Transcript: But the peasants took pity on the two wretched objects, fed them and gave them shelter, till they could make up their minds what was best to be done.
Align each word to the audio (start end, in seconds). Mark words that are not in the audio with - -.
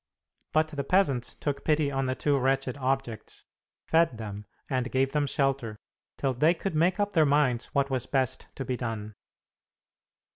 But 0.51 0.69
the 0.69 0.83
peasants 0.83 1.35
took 1.35 1.63
pity 1.63 1.91
on 1.91 2.07
the 2.07 2.15
two 2.15 2.35
wretched 2.39 2.75
objects, 2.75 3.45
fed 3.85 4.17
them 4.17 4.47
and 4.67 4.89
gave 4.91 5.11
them 5.11 5.27
shelter, 5.27 5.77
till 6.17 6.33
they 6.33 6.55
could 6.55 6.73
make 6.73 6.99
up 6.99 7.11
their 7.11 7.23
minds 7.23 7.67
what 7.67 7.91
was 7.91 8.07
best 8.07 8.47
to 8.55 8.65
be 8.65 8.75
done. 8.75 9.13